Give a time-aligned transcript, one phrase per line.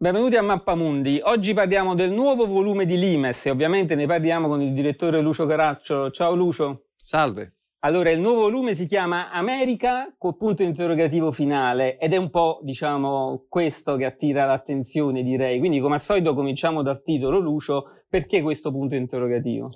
[0.00, 1.18] Benvenuti a Mappamundi.
[1.24, 5.44] Oggi parliamo del nuovo volume di Limes e ovviamente ne parliamo con il direttore Lucio
[5.44, 6.12] Caraccio.
[6.12, 6.84] Ciao Lucio.
[6.94, 7.54] Salve.
[7.80, 12.60] Allora, il nuovo volume si chiama America col punto interrogativo finale ed è un po',
[12.62, 15.58] diciamo, questo che attira l'attenzione, direi.
[15.58, 17.86] Quindi, come al solito, cominciamo dal titolo, Lucio.
[18.08, 19.68] Perché questo punto interrogativo?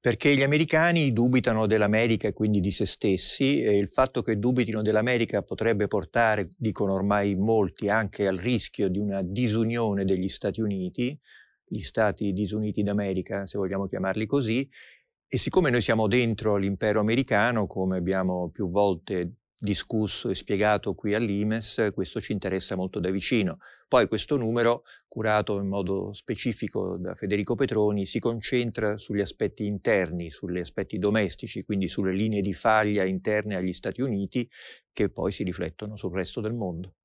[0.00, 4.80] Perché gli americani dubitano dell'America e quindi di se stessi e il fatto che dubitino
[4.80, 11.18] dell'America potrebbe portare, dicono ormai molti, anche al rischio di una disunione degli Stati Uniti,
[11.64, 14.68] gli Stati disuniti d'America, se vogliamo chiamarli così,
[15.26, 21.14] e siccome noi siamo dentro l'impero americano, come abbiamo più volte discusso e spiegato qui
[21.14, 23.58] all'IMES, questo ci interessa molto da vicino.
[23.88, 30.30] Poi questo numero, curato in modo specifico da Federico Petroni, si concentra sugli aspetti interni,
[30.30, 34.48] sugli aspetti domestici, quindi sulle linee di faglia interne agli Stati Uniti,
[34.92, 36.97] che poi si riflettono sul resto del mondo.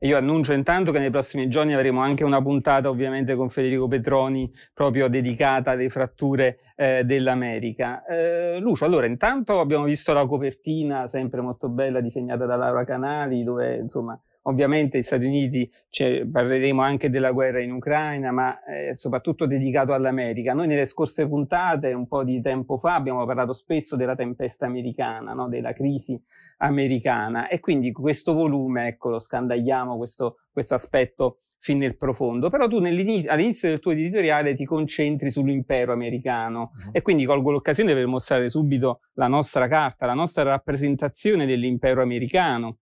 [0.00, 4.52] Io annuncio intanto che nei prossimi giorni avremo anche una puntata ovviamente con Federico Petroni
[4.74, 8.04] proprio dedicata alle fratture eh, dell'America.
[8.04, 13.42] Eh, Lucio, allora intanto abbiamo visto la copertina sempre molto bella disegnata da Laura Canali
[13.42, 18.94] dove insomma Ovviamente gli Stati Uniti, cioè, parleremo anche della guerra in Ucraina, ma eh,
[18.94, 20.54] soprattutto dedicato all'America.
[20.54, 25.32] Noi nelle scorse puntate, un po' di tempo fa, abbiamo parlato spesso della tempesta americana,
[25.32, 25.48] no?
[25.48, 26.20] della crisi
[26.58, 32.68] americana e quindi questo volume, ecco, lo scandagliamo questo, questo aspetto fin nel profondo, però
[32.68, 36.90] tu all'inizio del tuo editoriale ti concentri sull'impero americano uh-huh.
[36.92, 42.78] e quindi colgo l'occasione per mostrare subito la nostra carta, la nostra rappresentazione dell'impero americano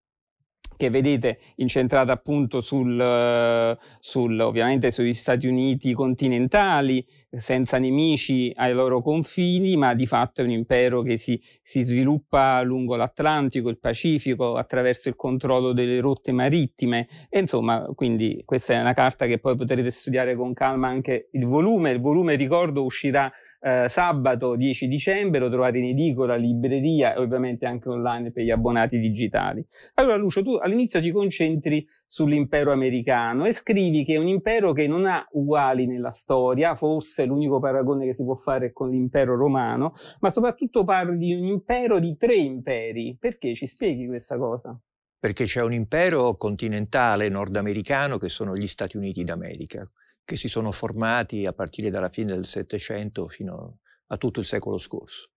[0.77, 9.03] che vedete incentrata appunto sul, sul, ovviamente sugli Stati Uniti continentali, senza nemici ai loro
[9.03, 14.56] confini, ma di fatto è un impero che si, si sviluppa lungo l'Atlantico, il Pacifico,
[14.56, 17.09] attraverso il controllo delle rotte marittime.
[17.28, 21.47] E insomma, quindi questa è una carta che poi potrete studiare con calma anche il
[21.47, 21.91] volume.
[21.91, 23.31] Il volume, ricordo, uscirà
[23.64, 28.50] eh, sabato 10 dicembre, lo trovate in edicola, libreria e ovviamente anche online per gli
[28.50, 29.64] abbonati digitali.
[29.94, 34.86] Allora Lucio, tu all'inizio ti concentri sull'impero americano e scrivi che è un impero che
[34.86, 39.34] non ha uguali nella storia, forse l'unico paragone che si può fare è con l'impero
[39.34, 43.16] romano, ma soprattutto parli di un impero di tre imperi.
[43.19, 44.78] Perché ci spieghi questa cosa?
[45.19, 49.88] Perché c'è un impero continentale nordamericano che sono gli Stati Uniti d'America
[50.25, 54.79] che si sono formati a partire dalla fine del Settecento fino a tutto il secolo
[54.79, 55.31] scorso.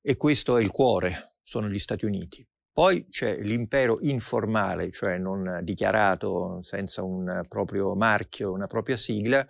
[0.00, 2.46] E questo è il cuore, sono gli Stati Uniti.
[2.72, 9.46] Poi c'è l'impero informale, cioè non dichiarato senza un proprio marchio, una propria sigla,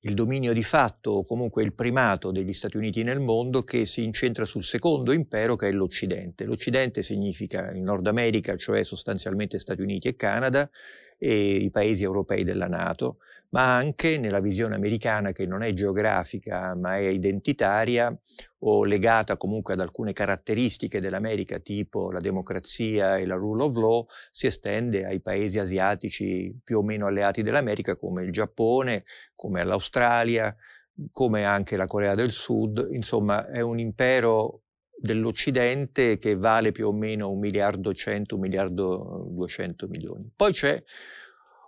[0.00, 4.04] il dominio di fatto o comunque il primato degli Stati Uniti nel mondo che si
[4.04, 6.44] incentra sul secondo impero che è l'Occidente.
[6.44, 10.68] L'Occidente significa il Nord America, cioè sostanzialmente Stati Uniti e Canada,
[11.18, 13.18] e i paesi europei della Nato,
[13.50, 18.16] ma anche nella visione americana che non è geografica ma è identitaria
[18.60, 24.06] o legata comunque ad alcune caratteristiche dell'America tipo la democrazia e la rule of law,
[24.30, 29.04] si estende ai paesi asiatici più o meno alleati dell'America come il Giappone,
[29.34, 30.54] come l'Australia,
[31.12, 34.62] come anche la Corea del Sud, insomma è un impero
[34.98, 40.30] dell'Occidente che vale più o meno un miliardo cento, un miliardo duecento milioni.
[40.34, 40.82] Poi c'è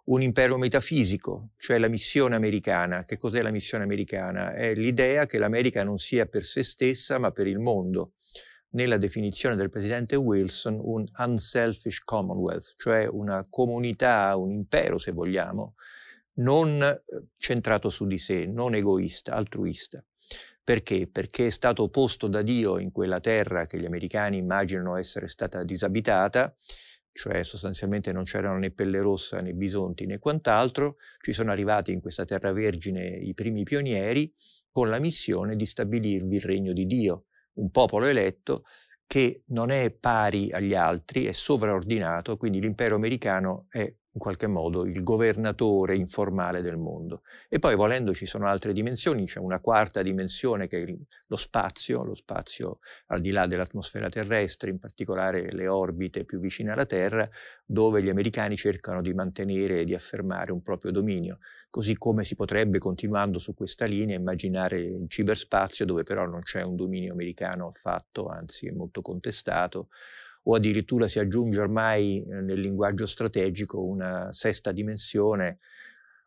[0.08, 3.04] un impero metafisico, cioè la missione americana.
[3.04, 4.54] Che cos'è la missione americana?
[4.54, 8.12] È l'idea che l'America non sia per se stessa, ma per il mondo.
[8.70, 15.74] Nella definizione del presidente Wilson, un unselfish commonwealth, cioè una comunità, un impero, se vogliamo,
[16.34, 17.02] non eh,
[17.36, 20.02] centrato su di sé, non egoista, altruista.
[20.62, 21.08] Perché?
[21.10, 25.64] Perché è stato posto da Dio in quella terra che gli americani immaginano essere stata
[25.64, 26.54] disabitata
[27.18, 32.00] cioè sostanzialmente non c'erano né pelle rossa né bisonti né quant'altro, ci sono arrivati in
[32.00, 34.30] questa terra vergine i primi pionieri
[34.70, 37.24] con la missione di stabilirvi il regno di Dio,
[37.54, 38.62] un popolo eletto
[39.04, 44.84] che non è pari agli altri, è sovraordinato, quindi l'impero americano è in qualche modo
[44.84, 47.22] il governatore informale del mondo.
[47.48, 50.94] E poi volendo ci sono altre dimensioni, c'è una quarta dimensione che è
[51.28, 56.72] lo spazio, lo spazio al di là dell'atmosfera terrestre, in particolare le orbite più vicine
[56.72, 57.28] alla Terra,
[57.64, 61.38] dove gli americani cercano di mantenere e di affermare un proprio dominio,
[61.70, 66.62] così come si potrebbe, continuando su questa linea, immaginare il ciberspazio, dove però non c'è
[66.62, 69.88] un dominio americano affatto, anzi è molto contestato,
[70.50, 75.58] o addirittura si aggiunge ormai eh, nel linguaggio strategico una sesta dimensione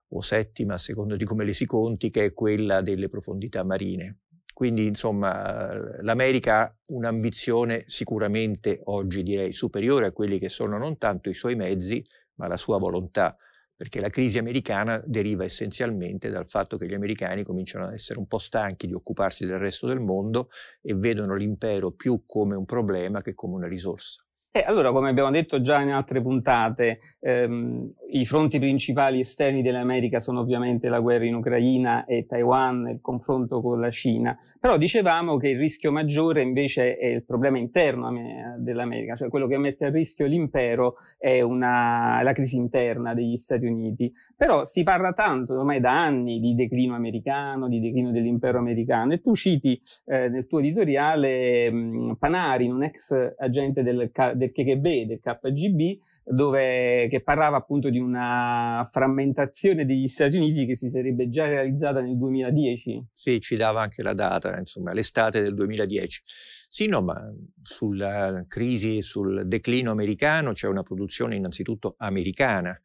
[0.09, 4.19] o settima, a seconda di come le si conti, che è quella delle profondità marine.
[4.53, 5.69] Quindi, insomma,
[6.01, 11.55] l'America ha un'ambizione sicuramente oggi direi superiore a quelli che sono non tanto i suoi
[11.55, 12.03] mezzi,
[12.35, 13.35] ma la sua volontà
[13.81, 18.27] perché la crisi americana deriva essenzialmente dal fatto che gli americani cominciano ad essere un
[18.27, 20.51] po' stanchi di occuparsi del resto del mondo
[20.83, 24.23] e vedono l'impero più come un problema che come una risorsa.
[24.53, 30.19] E allora, come abbiamo detto già in altre puntate, ehm, i fronti principali esterni dell'America
[30.19, 35.37] sono ovviamente la guerra in Ucraina e Taiwan, il confronto con la Cina, però dicevamo
[35.37, 38.11] che il rischio maggiore invece è il problema interno
[38.57, 43.65] dell'America, cioè quello che mette a rischio l'impero è una, la crisi interna degli Stati
[43.65, 44.11] Uniti.
[44.35, 49.21] Però si parla tanto ormai da anni di declino americano, di declino dell'impero americano e
[49.21, 54.11] tu citi eh, nel tuo editoriale mh, Panarin, un ex agente del,
[54.41, 60.75] del KGB, del KGB, dove, che parlava appunto di una frammentazione degli Stati Uniti che
[60.75, 63.07] si sarebbe già realizzata nel 2010.
[63.11, 66.19] Sì, ci dava anche la data, insomma, l'estate del 2010.
[66.67, 67.19] Sì, no, ma
[67.61, 72.79] sulla crisi, sul declino americano c'è una produzione innanzitutto americana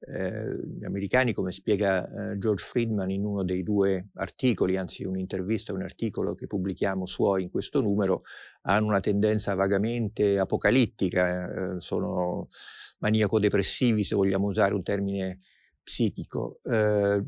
[0.00, 5.72] eh, gli americani, come spiega eh, George Friedman in uno dei due articoli, anzi un'intervista,
[5.72, 8.22] un articolo che pubblichiamo suoi in questo numero,
[8.62, 12.48] hanno una tendenza vagamente apocalittica, eh, sono
[12.98, 15.38] maniaco-depressivi, se vogliamo usare un termine
[15.82, 17.24] psichico, eh,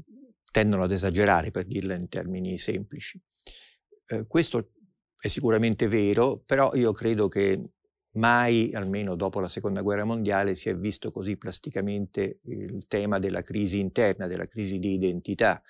[0.51, 3.21] tendono ad esagerare per dirla in termini semplici.
[4.07, 4.73] Eh, questo
[5.19, 7.73] è sicuramente vero, però io credo che
[8.13, 13.41] Mai, almeno dopo la seconda guerra mondiale, si è visto così plasticamente il tema della
[13.43, 15.63] crisi interna, della crisi di identità.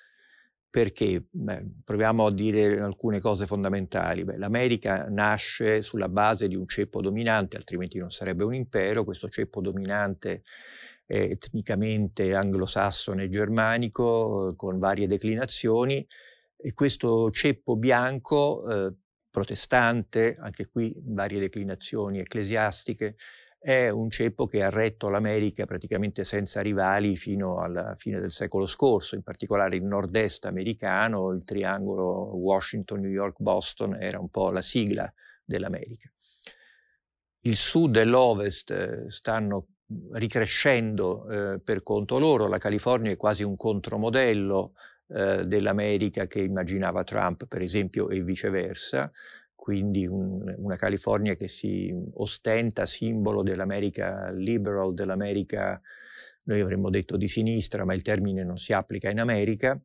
[0.69, 1.25] Perché?
[1.29, 4.23] Beh, proviamo a dire alcune cose fondamentali.
[4.23, 9.03] Beh, L'America nasce sulla base di un ceppo dominante, altrimenti non sarebbe un impero.
[9.03, 10.43] Questo ceppo dominante
[11.05, 16.07] è etnicamente anglosassone e germanico, con varie declinazioni,
[16.55, 18.93] e questo ceppo bianco eh,
[19.31, 23.15] protestante, anche qui varie declinazioni ecclesiastiche,
[23.57, 28.65] è un ceppo che ha retto l'America praticamente senza rivali fino alla fine del secolo
[28.65, 34.49] scorso, in particolare il nord-est americano, il triangolo Washington, New York, Boston era un po'
[34.49, 35.11] la sigla
[35.45, 36.11] dell'America.
[37.41, 39.67] Il sud e l'ovest eh, stanno
[40.13, 44.73] ricrescendo eh, per conto loro, la California è quasi un contromodello
[45.13, 49.11] eh, dell'America che immaginava Trump, per esempio, e viceversa,
[49.53, 55.79] quindi un, una California che si ostenta simbolo dell'America liberal, dell'America,
[56.43, 59.79] noi avremmo detto di sinistra, ma il termine non si applica in America,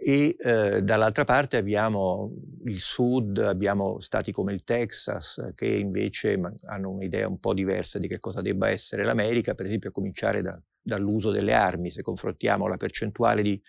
[0.00, 2.32] e eh, dall'altra parte abbiamo
[2.66, 8.06] il sud, abbiamo stati come il Texas che invece hanno un'idea un po' diversa di
[8.06, 12.68] che cosa debba essere l'America, per esempio a cominciare da, dall'uso delle armi, se confrontiamo
[12.68, 13.60] la percentuale di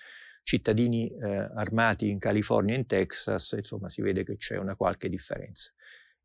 [0.50, 5.08] cittadini eh, armati in California e in Texas, insomma si vede che c'è una qualche
[5.08, 5.72] differenza.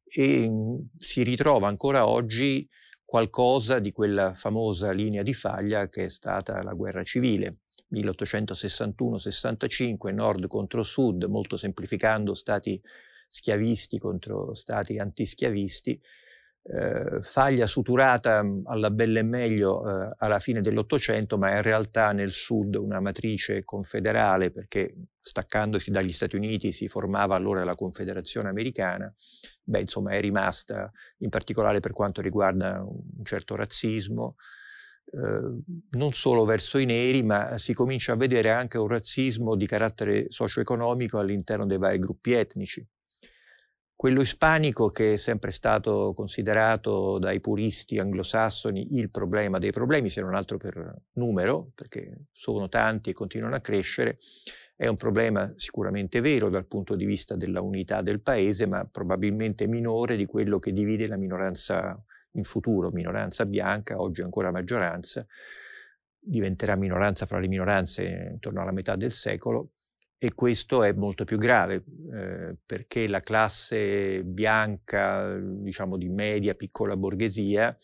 [0.06, 2.66] E mh, mm, si ritrova ancora oggi
[3.04, 10.46] qualcosa di quella famosa linea di faglia che è stata la guerra civile, 1861-65, nord
[10.46, 12.80] contro sud, molto semplificando stati
[13.28, 16.00] schiavisti contro stati antischiavisti,
[16.66, 22.12] eh, faglia suturata mm, alla bella e meglio eh, alla fine dell'Ottocento, ma in realtà
[22.12, 28.48] nel sud una matrice confederale, perché staccandosi dagli Stati Uniti si formava allora la Confederazione
[28.48, 29.12] Americana,
[29.62, 34.36] beh, insomma è rimasta, in particolare per quanto riguarda un certo razzismo,
[35.06, 39.66] eh, non solo verso i neri, ma si comincia a vedere anche un razzismo di
[39.66, 42.86] carattere socio-economico all'interno dei vari gruppi etnici.
[43.96, 50.20] Quello ispanico che è sempre stato considerato dai puristi anglosassoni il problema dei problemi, se
[50.20, 54.18] non altro per numero, perché sono tanti e continuano a crescere,
[54.76, 59.68] è un problema sicuramente vero dal punto di vista della unità del paese, ma probabilmente
[59.68, 61.96] minore di quello che divide la minoranza
[62.32, 65.24] in futuro, minoranza bianca, oggi ancora maggioranza,
[66.18, 69.73] diventerà minoranza fra le minoranze intorno alla metà del secolo,
[70.18, 76.96] e questo è molto più grave eh, perché la classe bianca, diciamo di media, piccola
[76.96, 77.76] borghesia,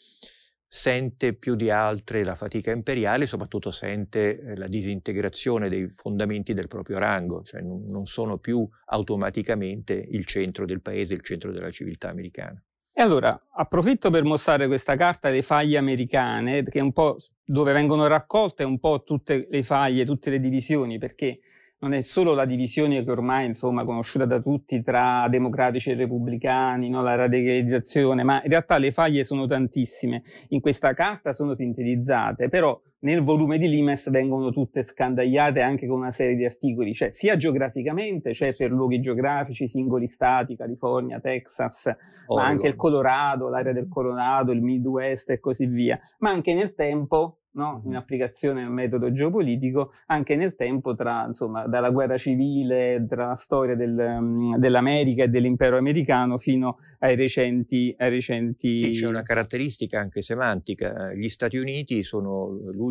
[0.73, 6.69] sente più di altre la fatica imperiale, soprattutto sente eh, la disintegrazione dei fondamenti del
[6.69, 11.73] proprio rango, cioè non, non sono più automaticamente il centro del paese, il centro della
[11.73, 12.63] civiltà americana.
[12.93, 17.73] E allora approfitto per mostrare questa carta delle faglie americane, che è un po' dove
[17.73, 21.41] vengono raccolte un po' tutte le faglie, tutte le divisioni, perché
[21.81, 26.89] non è solo la divisione che ormai insomma conosciuta da tutti tra democratici e repubblicani,
[26.91, 27.03] no?
[27.03, 30.23] la radicalizzazione, ma in realtà le faglie sono tantissime.
[30.49, 35.99] In questa carta sono sintetizzate, però nel volume di Limes vengono tutte scandagliate anche con
[35.99, 41.87] una serie di articoli, cioè sia geograficamente, cioè per luoghi geografici, singoli stati, California, Texas,
[41.87, 42.37] Oregon.
[42.37, 46.75] ma anche il Colorado, l'area del Colorado, il Midwest e così via, ma anche nel
[46.75, 47.83] tempo no?
[47.87, 53.35] in applicazione al metodo geopolitico anche nel tempo tra, insomma, dalla guerra civile, tra la
[53.35, 57.95] storia del, um, dell'America e dell'impero americano fino ai recenti...
[57.97, 58.83] Ai recenti...
[58.83, 61.13] Sì, c'è una caratteristica anche semantica.
[61.15, 62.90] Gli Stati Uniti sono l'unico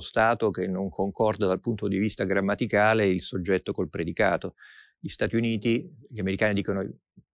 [0.00, 4.54] Stato che non concorda dal punto di vista grammaticale il soggetto col predicato.
[4.98, 6.80] Gli Stati Uniti, gli americani dicono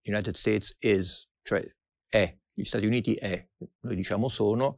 [0.02, 1.62] United States is, cioè
[2.08, 3.46] è, gli Stati Uniti è,
[3.80, 4.76] noi diciamo sono,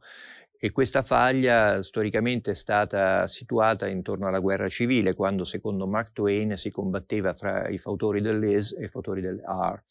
[0.57, 6.55] e questa faglia storicamente è stata situata intorno alla guerra civile, quando secondo Mark Twain
[6.55, 9.83] si combatteva fra i fautori dell'ES e i fautori dell'AR.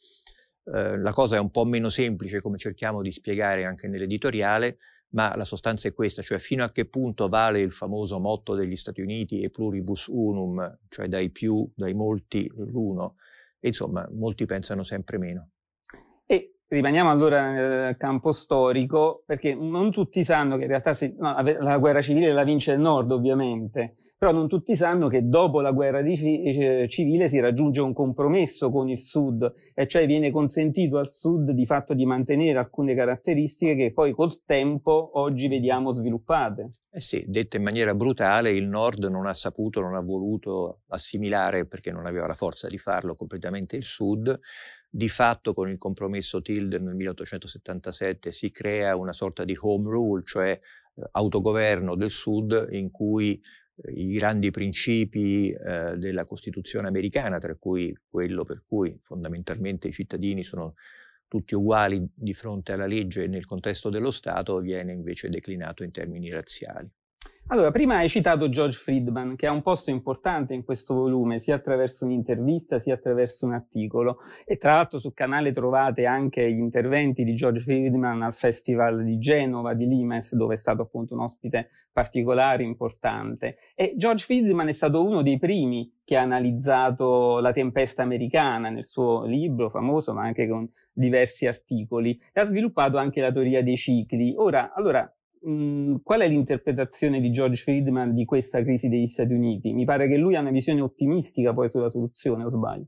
[0.64, 4.78] Eh, la cosa è un po' meno semplice, come cerchiamo di spiegare anche nell'editoriale,
[5.14, 8.76] ma la sostanza è questa, cioè fino a che punto vale il famoso motto degli
[8.76, 13.16] Stati Uniti e pluribus unum, cioè dai più, dai molti l'uno.
[13.60, 15.50] Insomma, molti pensano sempre meno.
[16.26, 21.40] E rimaniamo allora nel campo storico, perché non tutti sanno che in realtà si, no,
[21.40, 23.94] la guerra civile la vince il nord, ovviamente,
[24.24, 26.16] però non tutti sanno che dopo la guerra di,
[26.88, 31.66] civile si raggiunge un compromesso con il sud, e cioè viene consentito al sud di
[31.66, 36.70] fatto di mantenere alcune caratteristiche che poi col tempo oggi vediamo sviluppate.
[36.90, 41.66] Eh sì, detta in maniera brutale, il nord non ha saputo, non ha voluto assimilare,
[41.66, 44.40] perché non aveva la forza di farlo completamente il sud,
[44.88, 50.22] di fatto con il compromesso Tilden nel 1877 si crea una sorta di home rule,
[50.24, 50.58] cioè
[50.96, 53.40] eh, autogoverno del Sud in cui eh,
[53.94, 60.42] i grandi principi eh, della Costituzione americana, tra cui quello per cui fondamentalmente i cittadini
[60.42, 60.74] sono
[61.26, 66.30] tutti uguali di fronte alla legge nel contesto dello Stato, viene invece declinato in termini
[66.30, 66.88] razziali.
[67.48, 71.56] Allora, prima hai citato George Friedman, che ha un posto importante in questo volume, sia
[71.56, 74.16] attraverso un'intervista sia attraverso un articolo.
[74.46, 79.18] E tra l'altro sul canale trovate anche gli interventi di George Friedman al Festival di
[79.18, 83.58] Genova, di Limes, dove è stato appunto un ospite particolare, importante.
[83.74, 88.86] E George Friedman è stato uno dei primi che ha analizzato la tempesta americana nel
[88.86, 93.76] suo libro famoso, ma anche con diversi articoli, e ha sviluppato anche la teoria dei
[93.76, 94.32] cicli.
[94.34, 99.72] Ora, allora, mh, qual è l'interpretazione di George Friedman di questa crisi degli Stati Uniti?
[99.72, 102.86] Mi pare che lui ha una visione ottimistica poi sulla soluzione, o sbaglio?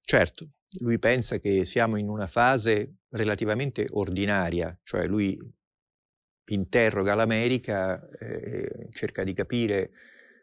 [0.00, 0.50] Certo,
[0.80, 5.38] lui pensa che siamo in una fase relativamente ordinaria, cioè lui
[6.50, 9.90] interroga l'America, eh, cerca di capire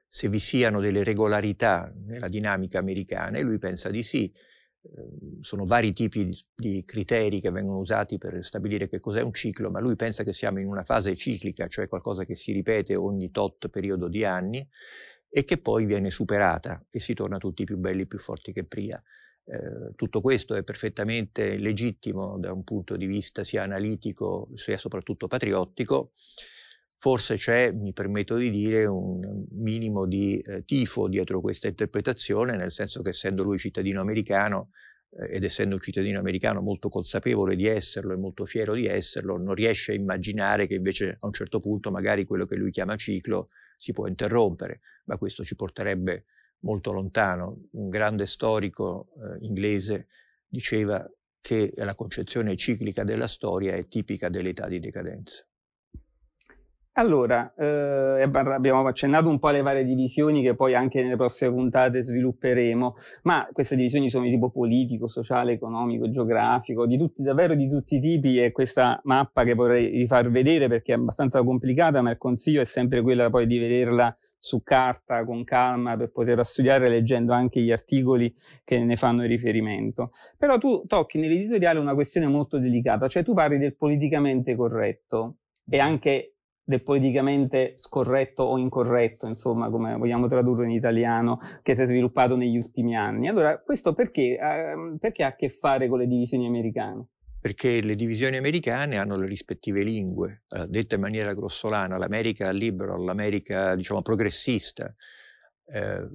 [0.08, 4.32] se vi siano delle regolarità nella dinamica americana e lui pensa di sì.
[4.94, 9.72] Ehm, sono vari tipi di criteri che vengono usati per stabilire che cos'è un ciclo,
[9.72, 13.32] ma lui pensa che siamo in una fase ciclica, cioè qualcosa che si ripete ogni
[13.32, 14.68] tot periodo di anni
[15.30, 19.02] e che poi viene superata e si torna tutti più belli, più forti che prima.
[19.48, 25.28] Eh, tutto questo è perfettamente legittimo da un punto di vista sia analitico sia soprattutto
[25.28, 26.12] patriottico.
[26.98, 32.72] Forse c'è, mi permetto di dire, un minimo di eh, tifo dietro questa interpretazione, nel
[32.72, 34.70] senso che essendo lui cittadino americano
[35.12, 39.38] eh, ed essendo un cittadino americano molto consapevole di esserlo e molto fiero di esserlo,
[39.38, 42.96] non riesce a immaginare che invece a un certo punto magari quello che lui chiama
[42.96, 46.26] ciclo si può interrompere, ma questo ci porterebbe
[46.60, 47.68] molto lontano.
[47.72, 50.08] Un grande storico eh, inglese
[50.48, 51.06] diceva
[51.40, 55.46] che la concezione ciclica della storia è tipica dell'età di decadenza.
[56.98, 62.02] Allora, eh, abbiamo accennato un po' alle varie divisioni che poi anche nelle prossime puntate
[62.02, 67.68] svilupperemo, ma queste divisioni sono di tipo politico, sociale, economico, geografico, di tutti, davvero di
[67.68, 72.12] tutti i tipi e questa mappa che vorrei rifar vedere perché è abbastanza complicata, ma
[72.12, 76.88] il consiglio è sempre quella poi di vederla su carta con calma per poterla studiare
[76.88, 78.34] leggendo anche gli articoli
[78.64, 80.12] che ne fanno riferimento.
[80.38, 85.80] Però tu tocchi nell'editoriale una questione molto delicata, cioè tu parli del politicamente corretto e
[85.80, 86.35] anche
[86.68, 92.36] del politicamente scorretto o incorretto, insomma, come vogliamo tradurre in italiano, che si è sviluppato
[92.36, 93.28] negli ultimi anni.
[93.28, 97.06] Allora, questo perché, eh, perché ha a che fare con le divisioni americane?
[97.40, 103.04] Perché le divisioni americane hanno le rispettive lingue, eh, detta in maniera grossolana, l'America liberal,
[103.04, 104.92] l'America, diciamo, progressista,
[105.68, 106.08] eh,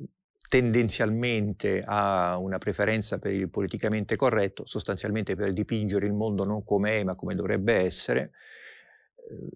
[0.49, 6.99] tendenzialmente ha una preferenza per il politicamente corretto, sostanzialmente per dipingere il mondo non come
[6.99, 8.33] è, ma come dovrebbe essere,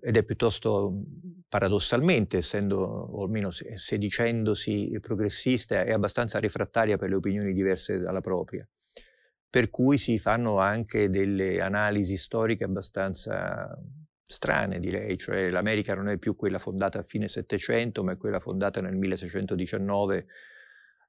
[0.01, 6.97] ed è piuttosto mhmm, paradossalmente, essendo, o almeno se, se dicendosi progressista, è abbastanza refrattaria
[6.97, 8.67] per le opinioni diverse dalla propria.
[9.49, 13.79] Per cui si fanno anche delle analisi storiche abbastanza
[14.27, 18.41] strane direi, cioè l'America non è più quella fondata a fine Settecento, ma è quella
[18.41, 20.27] fondata nel 1619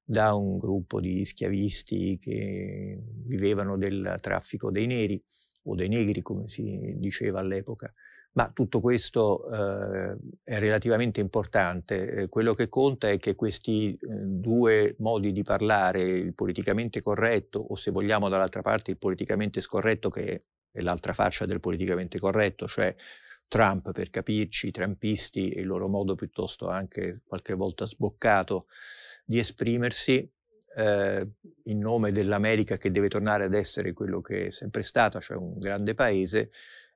[0.04, 2.96] da un gruppo di schiavisti che
[3.26, 5.20] vivevano del traffico dei neri
[5.64, 7.90] o dei negri, come si diceva all'epoca.
[8.36, 12.12] Ma tutto questo eh, è relativamente importante.
[12.12, 17.60] Eh, quello che conta è che questi eh, due modi di parlare, il politicamente corretto
[17.60, 22.68] o se vogliamo dall'altra parte il politicamente scorretto, che è l'altra faccia del politicamente corretto,
[22.68, 22.94] cioè
[23.48, 28.68] Trump per capirci, i trumpisti e il loro modo piuttosto anche qualche volta sboccato
[29.24, 30.30] di esprimersi
[30.76, 31.30] eh,
[31.64, 35.58] in nome dell'America che deve tornare ad essere quello che è sempre stata, cioè un
[35.58, 36.52] grande paese,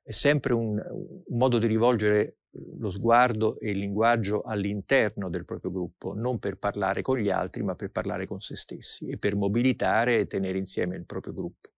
[0.09, 2.37] è sempre un, un modo di rivolgere
[2.79, 7.61] lo sguardo e il linguaggio all'interno del proprio gruppo, non per parlare con gli altri,
[7.61, 11.69] ma per parlare con se stessi e per mobilitare e tenere insieme il proprio gruppo.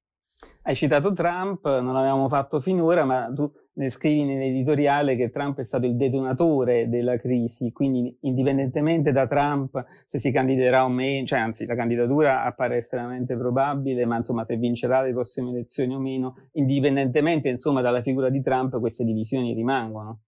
[0.61, 3.51] Hai citato Trump, non l'avevamo fatto finora, ma tu
[3.89, 10.19] scrivi nell'editoriale che Trump è stato il detonatore della crisi, quindi indipendentemente da Trump se
[10.19, 15.01] si candiderà o meno, cioè anzi la candidatura appare estremamente probabile, ma insomma se vincerà
[15.01, 20.21] le prossime elezioni o meno, indipendentemente insomma dalla figura di Trump queste divisioni rimangono.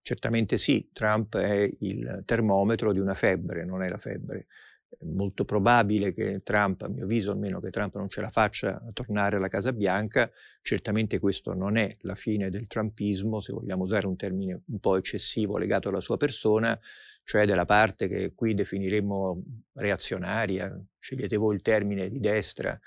[0.00, 4.46] Certamente sì, Trump è il termometro di una febbre, non è la febbre
[5.02, 8.92] molto probabile che Trump, a mio avviso almeno che Trump non ce la faccia a
[8.92, 10.30] tornare alla Casa Bianca,
[10.62, 14.96] certamente questo non è la fine del trumpismo, se vogliamo usare un termine un po'
[14.96, 16.78] eccessivo legato alla sua persona,
[17.24, 19.42] cioè della parte che qui definiremmo
[19.74, 22.78] reazionaria, scegliete voi il termine di destra,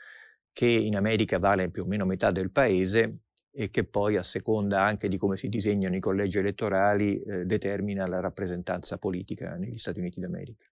[0.52, 3.10] che in America vale più o meno metà del paese
[3.52, 8.08] e che poi a seconda anche di come si disegnano i collegi elettorali eh, determina
[8.08, 10.66] la rappresentanza politica negli Stati Uniti d'America.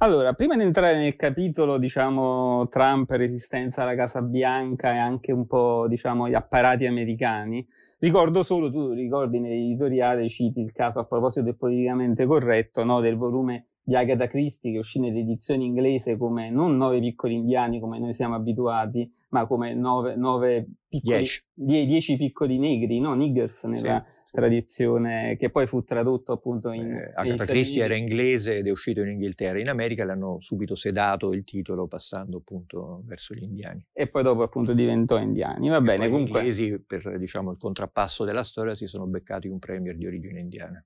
[0.00, 5.44] Allora, prima di entrare nel capitolo, diciamo, Trump, resistenza alla Casa Bianca e anche un
[5.44, 7.66] po', diciamo, gli apparati americani,
[7.98, 13.16] ricordo solo, tu ricordi nell'editoriale, citi il caso a proposito del politicamente corretto, no, del
[13.16, 18.12] volume di Agatha Christie che uscì nell'edizione inglese come non nove piccoli indiani come noi
[18.12, 21.42] siamo abituati, ma come nove, nove piccoli, dieci.
[21.54, 24.04] Die, dieci piccoli negri, no, niggers nella...
[24.06, 26.92] Sì tradizione che poi fu tradotto appunto in...
[26.92, 29.58] Eh, Agatha Christie era inglese ed è uscito in Inghilterra.
[29.58, 33.82] In America l'hanno subito sedato il titolo passando appunto verso gli indiani.
[33.90, 35.70] E poi dopo appunto diventò indiani.
[35.70, 36.42] Va bene, comunque...
[36.42, 40.40] Gli inglesi per diciamo il contrappasso della storia si sono beccati un premier di origine
[40.40, 40.84] indiana.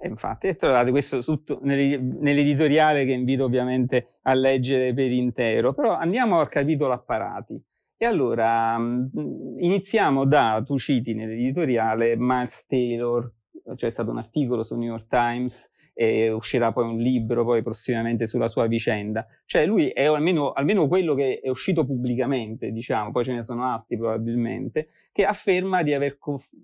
[0.00, 5.74] E infatti, trovate questo tutto nell'editoriale che invito ovviamente a leggere per intero.
[5.74, 7.60] Però andiamo al capitolo apparati.
[7.96, 14.62] E allora mm, iniziamo da, tu citi nell'editoriale, Miles Taylor, c'è cioè stato un articolo
[14.62, 15.68] su New York Times
[16.00, 19.26] e uscirà poi un libro poi prossimamente sulla sua vicenda.
[19.44, 23.64] Cioè lui è almeno, almeno quello che è uscito pubblicamente, diciamo, poi ce ne sono
[23.64, 26.16] altri probabilmente, che afferma di aver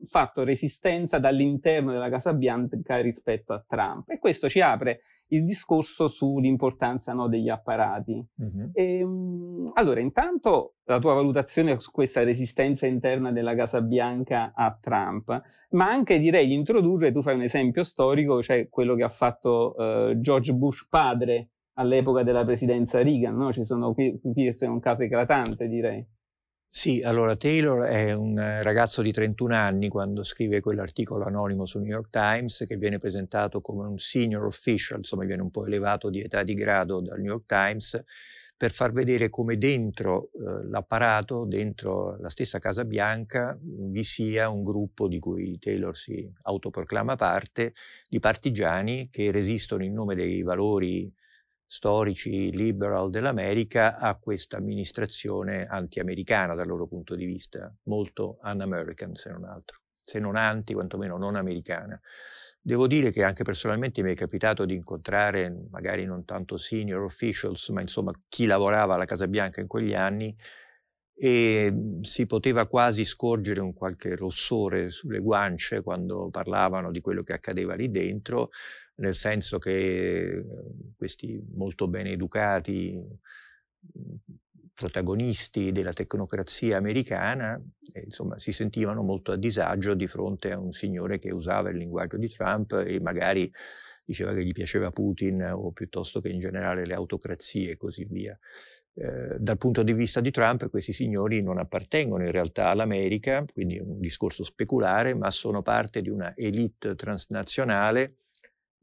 [0.07, 4.09] fatto resistenza dall'interno della Casa Bianca rispetto a Trump.
[4.11, 8.25] E questo ci apre il discorso sull'importanza no, degli apparati.
[8.43, 8.69] Mm-hmm.
[8.73, 9.07] E,
[9.75, 15.89] allora, intanto la tua valutazione su questa resistenza interna della Casa Bianca a Trump, ma
[15.89, 20.21] anche direi di introdurre, tu fai un esempio storico, cioè quello che ha fatto uh,
[20.21, 23.53] George Bush padre all'epoca della presidenza Reagan, no?
[23.53, 26.07] Ci sono qui, qui è un caso eclatante, direi.
[26.77, 31.87] Sì, allora Taylor è un ragazzo di 31 anni quando scrive quell'articolo anonimo su New
[31.87, 36.21] York Times che viene presentato come un senior official, insomma viene un po' elevato di
[36.21, 38.03] età di grado dal New York Times
[38.57, 44.63] per far vedere come dentro eh, l'apparato, dentro la stessa Casa Bianca, vi sia un
[44.65, 47.73] gruppo di cui Taylor si autoproclama parte,
[48.09, 51.09] di partigiani che resistono in nome dei valori
[51.67, 59.31] storici liberal dell'America a questa amministrazione anti-americana dal loro punto di vista, molto un-American se
[59.31, 62.01] non altro, se non anti, quantomeno non americana.
[62.61, 67.69] Devo dire che anche personalmente mi è capitato di incontrare magari non tanto senior officials,
[67.69, 70.35] ma insomma chi lavorava alla Casa Bianca in quegli anni
[71.17, 77.35] e si poteva quasi scorgere un qualche rossore sulle guance quando parlavano di quello che
[77.35, 78.51] accadeva lì dentro,
[78.97, 84.17] nel senso che mhmm, questi molto ben educati mhmm,
[84.75, 87.61] protagonisti della tecnocrazia americana
[87.93, 91.77] eh, insomma, si sentivano molto a disagio di fronte a un signore che usava il
[91.77, 93.51] linguaggio di Trump e magari
[94.05, 98.37] diceva che gli piaceva Putin o piuttosto che in generale le autocrazie e così via.
[98.97, 103.77] Eh, dal punto di vista di Trump questi signori non appartengono in realtà all'America, quindi
[103.77, 108.17] è un discorso speculare, ma sono parte di una elite transnazionale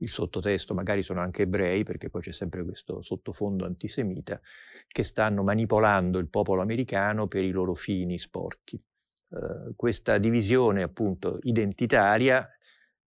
[0.01, 4.39] il sottotesto magari sono anche ebrei, perché poi c'è sempre questo sottofondo antisemita,
[4.87, 8.77] che stanno manipolando il popolo americano per i loro fini sporchi.
[9.31, 12.45] eh, questa divisione appunto identitaria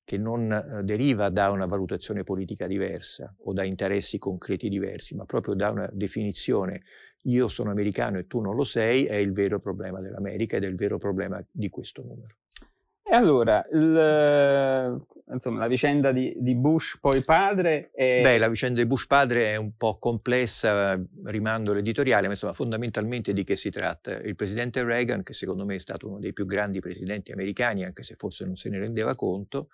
[0.05, 5.25] che non eh, deriva da una valutazione politica diversa o da interessi concreti diversi, ma
[5.25, 6.83] proprio da una definizione
[7.23, 10.67] io sono americano e tu non lo sei, è il vero problema dell'America ed è
[10.67, 12.35] il vero problema di questo numero.
[13.05, 18.21] E allora, il, insomma, la vicenda di, di, Bush poi padre è...
[18.21, 23.33] Beh, la vicenda di Bush padre è un po' complessa, rimando l'editoriale, ma insomma, fondamentalmente
[23.33, 24.19] di che si tratta?
[24.21, 28.03] Il presidente Reagan, che secondo me è stato uno dei più grandi presidenti americani, anche
[28.03, 29.67] se forse non se ne rendeva conto,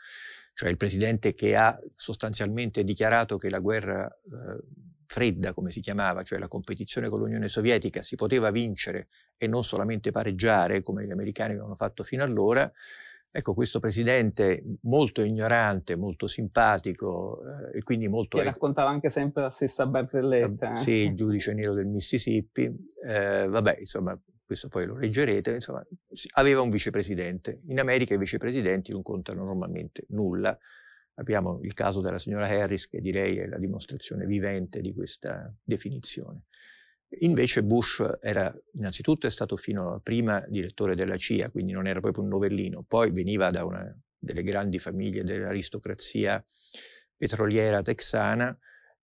[0.54, 4.64] cioè il presidente che ha sostanzialmente dichiarato che la guerra eh,
[5.06, 9.64] fredda, come si chiamava, cioè la competizione con l'Unione Sovietica, si poteva vincere e non
[9.64, 12.72] solamente pareggiare, come gli americani avevano fatto fino allora,
[13.32, 18.38] Ecco, questo presidente molto ignorante, molto simpatico eh, e quindi molto...
[18.38, 20.72] Che raccontava anche sempre la stessa barzelletta.
[20.72, 22.74] Eh, sì, il giudice nero del Mississippi.
[23.06, 25.54] Eh, vabbè, insomma, questo poi lo leggerete.
[25.54, 25.86] Insomma,
[26.34, 27.60] aveva un vicepresidente.
[27.68, 30.58] In America i vicepresidenti non contano normalmente nulla.
[31.16, 36.46] Abbiamo il caso della signora Harris, che direi è la dimostrazione vivente di questa definizione.
[37.22, 42.00] Invece Bush era, innanzitutto è stato fino a prima direttore della CIA, quindi non era
[42.00, 46.44] proprio un novellino, poi veniva da una delle grandi famiglie dell'aristocrazia
[47.16, 48.58] petroliera texana,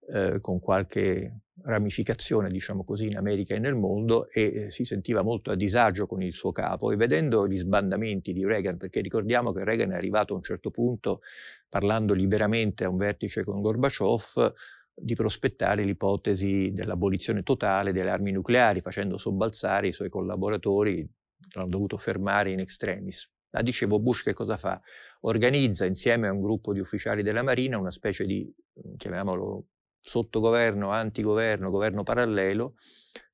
[0.09, 5.23] eh, con qualche ramificazione, diciamo così, in America e nel mondo e eh, si sentiva
[5.23, 6.93] molto a disagio con il suo capo.
[6.93, 10.71] E vedendo gli sbandamenti di Reagan, perché ricordiamo che Reagan è arrivato a un certo
[10.71, 11.23] punto
[11.69, 14.53] parlando liberamente a un vertice con Gorbaciov,
[14.99, 21.07] di prospettare l'ipotesi dell'abolizione totale delle armi nucleari, facendo sobbalzare i suoi collaboratori,
[21.55, 23.31] l'hanno dovuto fermare in extremis.
[23.51, 24.81] Ma dicevo, Bush che cosa fa?
[25.21, 28.51] Organizza insieme a un gruppo di ufficiali della Marina una specie di,
[28.97, 29.67] chiamiamolo,
[30.01, 32.75] sottogoverno, antigoverno, governo parallelo,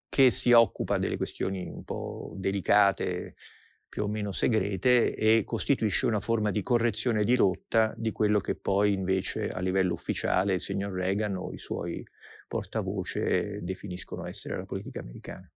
[0.09, 3.35] che si occupa delle questioni un po' delicate
[3.93, 8.55] più o meno segrete e costituisce una forma di correzione di rotta di quello che
[8.55, 12.03] poi invece a livello ufficiale il signor Reagan o i suoi
[12.49, 15.47] portavoce definiscono essere la politica americana.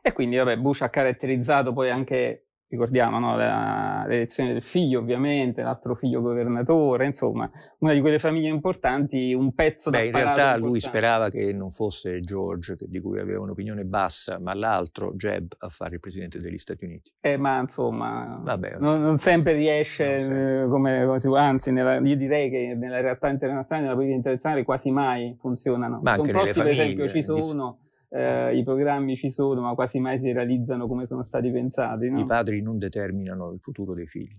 [0.00, 5.94] E quindi vabbè, Bush ha caratterizzato poi anche ricordiamo no, l'elezione del figlio ovviamente, l'altro
[5.94, 10.66] figlio governatore, insomma una di quelle famiglie importanti, un pezzo Beh, in realtà importante.
[10.66, 15.68] lui sperava che non fosse George, di cui aveva un'opinione bassa, ma l'altro, Jeb, a
[15.68, 17.12] fare il presidente degli Stati Uniti.
[17.20, 20.62] Eh, ma insomma, Vabbè, non, non, sempre riesce, non sempre.
[20.62, 24.16] Eh, come, come, si può, anzi nella, io direi che nella realtà internazionale, nella politica
[24.16, 26.00] internazionale quasi mai funzionano.
[26.02, 26.74] Ma anche nelle famiglie.
[26.74, 31.06] per esempio ci sono eh, i programmi ci sono, ma quasi mai si realizzano come
[31.06, 32.10] sono stati pensati.
[32.10, 32.20] No?
[32.20, 34.36] I padri non determinano il futuro dei figli.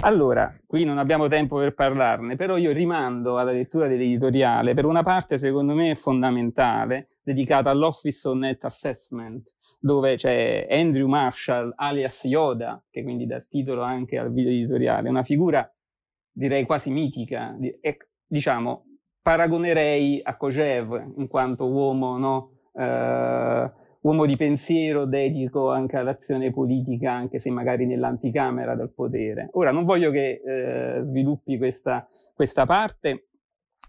[0.00, 5.02] Allora, qui non abbiamo tempo per parlarne, però io rimando alla lettura dell'editoriale per una
[5.02, 12.82] parte secondo me fondamentale, dedicata all'Office on Net Assessment, dove c'è Andrew Marshall, alias Yoda,
[12.90, 15.68] che quindi dà il titolo anche al video editoriale, una figura
[16.30, 18.84] direi quasi mitica, e, diciamo,
[19.22, 27.12] paragonerei a Kojev in quanto uomo no, eh, uomo di pensiero dedico anche all'azione politica,
[27.12, 29.48] anche se magari nell'anticamera del potere.
[29.52, 33.28] Ora, non voglio che eh, sviluppi questa, questa parte,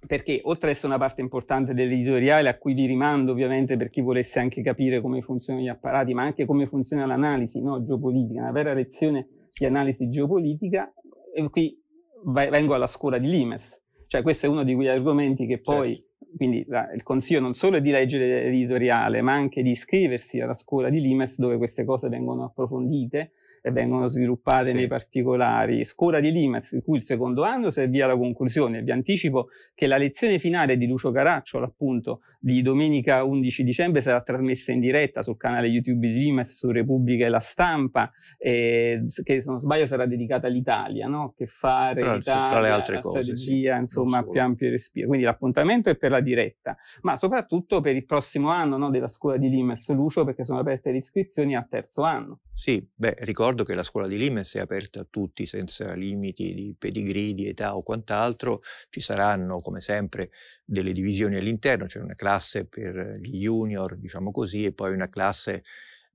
[0.06, 4.02] perché oltre ad essere una parte importante dell'editoriale, a cui vi rimando ovviamente per chi
[4.02, 8.52] volesse anche capire come funzionano gli apparati, ma anche come funziona l'analisi no, geopolitica, una
[8.52, 10.92] vera lezione di analisi geopolitica,
[11.34, 11.80] e qui
[12.26, 13.84] vengo alla scuola di Limes.
[14.08, 17.54] Cioè questo è uno di quegli argomenti che poi certo quindi la, il consiglio non
[17.54, 21.86] solo è di leggere l'editoriale, ma anche di iscriversi alla scuola di Limes dove queste
[21.86, 23.32] cose vengono approfondite
[23.68, 24.74] e vengono sviluppate sì.
[24.74, 25.84] nei particolari.
[25.84, 28.82] Scuola di Limes, in cui il secondo anno si avvia alla conclusione.
[28.82, 34.22] Vi anticipo che la lezione finale di Lucio Caracciolo, appunto, di domenica 11 dicembre sarà
[34.22, 39.42] trasmessa in diretta sul canale YouTube di Limes, su Repubblica e la Stampa, e, che
[39.42, 41.34] se non sbaglio sarà dedicata all'Italia, no?
[41.36, 45.08] Che fare tra, l'Italia, fra le altre cose, strategia, sì, insomma, più ampio respiro.
[45.08, 49.36] Quindi l'appuntamento è per la diretta, ma soprattutto per il prossimo anno no, della scuola
[49.36, 52.40] di Limes Lucio, perché sono aperte le iscrizioni al terzo anno.
[52.54, 56.76] Sì, beh, ricordo che la scuola di Limes è aperta a tutti senza limiti di
[56.78, 58.62] pedigree, di età o quant'altro.
[58.90, 60.32] Ci saranno, come sempre,
[60.64, 65.64] delle divisioni all'interno, c'è una classe per gli junior, diciamo così, e poi una classe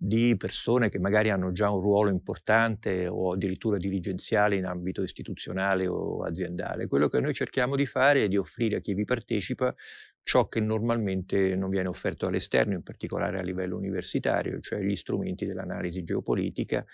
[0.05, 5.87] di persone che magari hanno già un ruolo importante o addirittura dirigenziale in ambito istituzionale
[5.87, 6.89] o aziendale.
[6.89, 9.73] Quello che noi cerchiamo di fare è di offrire a chi vi partecipa
[10.25, 15.47] ciò che normalmente non viene offerto all'esterno, in particolare a livello universitario, cioè gli strumenti
[15.47, 16.85] dell'analisi geopolitica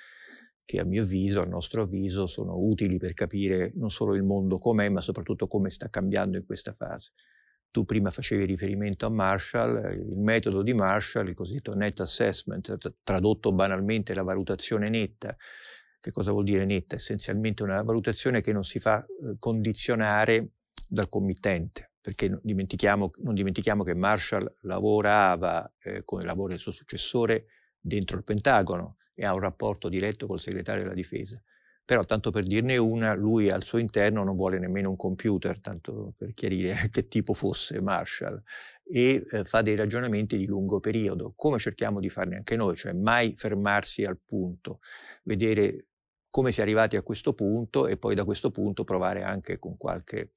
[0.69, 4.59] che a mio avviso, a nostro avviso, sono utili per capire non solo il mondo
[4.59, 7.13] com'è, ma soprattutto come sta cambiando in questa fase.
[7.71, 13.51] Tu prima facevi riferimento a Marshall, il metodo di Marshall, il cosiddetto net assessment, tradotto
[13.51, 15.35] banalmente la valutazione netta,
[16.01, 16.97] Che cosa vuol dire netta?
[16.97, 20.51] Essenzialmente una valutazione che non si fa eh, condizionare
[20.87, 26.73] dal committente, perché non dimentichiamo, non dimentichiamo che Marshall lavorava eh, come lavora il suo
[26.73, 27.47] successore
[27.81, 31.43] dentro il Pentagono e ha un rapporto diretto col segretario della difesa.
[31.85, 36.15] Però, tanto per dirne una, lui al suo interno non vuole nemmeno un computer, tanto
[36.17, 38.41] per chiarire che tipo fosse Marshall,
[38.85, 42.93] e eh, fa dei ragionamenti di lungo periodo, come cerchiamo di farne anche noi, cioè
[42.93, 44.79] mai fermarsi al punto,
[45.25, 45.87] vedere
[46.31, 49.77] come si è arrivati a questo punto e poi da questo punto provare anche con
[49.77, 50.35] qualche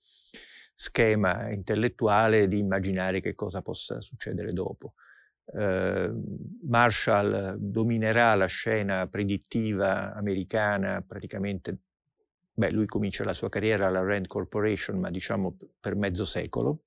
[0.73, 4.95] schema intellettuale di immaginare che cosa possa succedere dopo.
[5.43, 6.09] Uh,
[6.63, 11.77] Marshall dominerà la scena predittiva americana praticamente,
[12.53, 16.83] beh, lui comincia la sua carriera alla Rand Corporation, ma diciamo per mezzo secolo.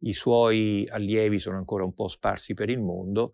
[0.00, 3.32] I suoi allievi sono ancora un po' sparsi per il mondo.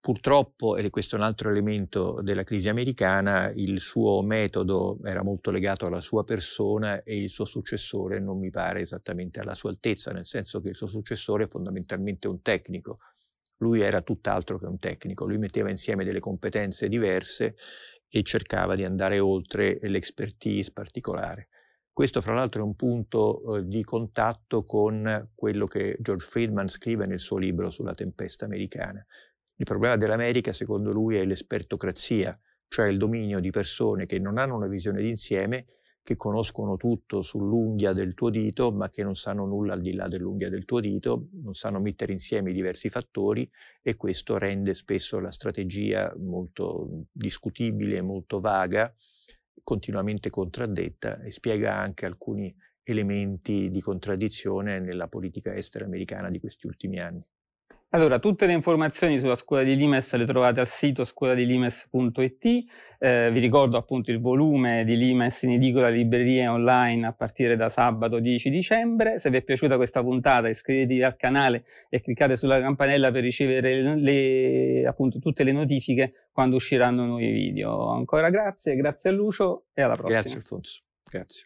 [0.00, 5.50] Purtroppo, e questo è un altro elemento della crisi americana, il suo metodo era molto
[5.50, 10.10] legato alla sua persona e il suo successore non mi pare esattamente alla sua altezza,
[10.10, 12.96] nel senso che il suo successore è fondamentalmente un tecnico,
[13.60, 17.56] lui era tutt'altro che un tecnico, lui metteva insieme delle competenze diverse
[18.08, 21.48] e cercava di andare oltre l'expertise particolare.
[21.92, 27.06] Questo fra l'altro è un punto eh, di contatto con quello che George Friedman scrive
[27.06, 29.04] nel suo libro sulla tempesta americana.
[29.56, 34.56] Il problema dell'America, secondo lui, è l'espertocrazia, cioè il dominio di persone che non hanno
[34.56, 35.66] una visione d'insieme
[36.02, 40.08] che conoscono tutto sull'unghia del tuo dito, ma che non sanno nulla al di là
[40.08, 43.48] dell'unghia del tuo dito, non sanno mettere insieme i diversi fattori
[43.82, 48.92] e questo rende spesso la strategia molto discutibile, molto vaga,
[49.62, 56.66] continuamente contraddetta e spiega anche alcuni elementi di contraddizione nella politica estera americana di questi
[56.66, 57.24] ultimi anni.
[57.92, 62.64] Allora, tutte le informazioni sulla scuola di Limes le trovate al sito scuoladilimes.it.
[63.00, 67.68] Eh, vi ricordo appunto il volume di Limes in edicola libreria online a partire da
[67.68, 69.18] sabato 10 dicembre.
[69.18, 73.96] Se vi è piaciuta questa puntata iscrivetevi al canale e cliccate sulla campanella per ricevere
[73.96, 77.88] le, appunto tutte le notifiche quando usciranno nuovi video.
[77.88, 80.20] Ancora grazie, grazie a Lucio e alla prossima.
[80.20, 81.44] Grazie Alfonso, grazie.